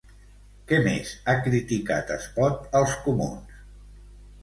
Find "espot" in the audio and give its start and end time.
2.19-2.69